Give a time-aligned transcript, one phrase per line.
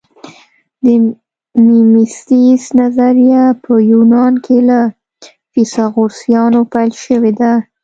[0.83, 0.87] د
[1.65, 4.79] میمیسیس نظریه په یونان کې له
[5.53, 7.51] فیثاغورثیانو پیل شوې ده